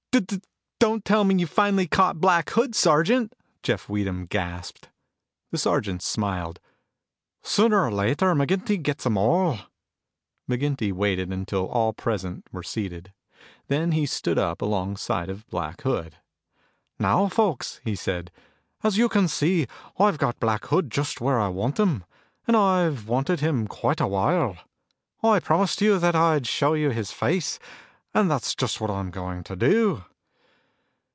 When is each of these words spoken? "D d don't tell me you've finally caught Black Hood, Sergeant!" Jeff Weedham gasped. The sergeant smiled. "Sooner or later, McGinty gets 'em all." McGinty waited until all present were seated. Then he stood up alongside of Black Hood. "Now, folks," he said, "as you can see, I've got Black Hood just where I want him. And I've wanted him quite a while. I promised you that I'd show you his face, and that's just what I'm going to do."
"D 0.13 0.19
d 0.19 0.41
don't 0.77 1.05
tell 1.05 1.23
me 1.23 1.35
you've 1.39 1.49
finally 1.49 1.87
caught 1.87 2.19
Black 2.19 2.49
Hood, 2.49 2.75
Sergeant!" 2.75 3.33
Jeff 3.63 3.87
Weedham 3.87 4.25
gasped. 4.25 4.89
The 5.51 5.57
sergeant 5.57 6.01
smiled. 6.03 6.59
"Sooner 7.43 7.81
or 7.81 7.91
later, 7.93 8.35
McGinty 8.35 8.83
gets 8.83 9.05
'em 9.05 9.15
all." 9.17 9.59
McGinty 10.49 10.91
waited 10.91 11.31
until 11.31 11.65
all 11.65 11.93
present 11.93 12.45
were 12.51 12.61
seated. 12.61 13.13
Then 13.69 13.93
he 13.93 14.05
stood 14.05 14.37
up 14.37 14.61
alongside 14.61 15.29
of 15.29 15.47
Black 15.47 15.79
Hood. 15.83 16.17
"Now, 16.99 17.29
folks," 17.29 17.79
he 17.85 17.95
said, 17.95 18.31
"as 18.83 18.97
you 18.97 19.07
can 19.07 19.29
see, 19.29 19.65
I've 19.97 20.17
got 20.17 20.41
Black 20.41 20.65
Hood 20.65 20.91
just 20.91 21.21
where 21.21 21.39
I 21.39 21.47
want 21.47 21.79
him. 21.79 22.03
And 22.45 22.57
I've 22.57 23.07
wanted 23.07 23.39
him 23.39 23.65
quite 23.65 24.01
a 24.01 24.07
while. 24.07 24.57
I 25.23 25.39
promised 25.39 25.79
you 25.79 25.99
that 25.99 26.15
I'd 26.17 26.47
show 26.47 26.73
you 26.73 26.89
his 26.89 27.11
face, 27.13 27.59
and 28.13 28.29
that's 28.29 28.55
just 28.55 28.81
what 28.81 28.89
I'm 28.91 29.09
going 29.09 29.41
to 29.45 29.55
do." 29.55 30.03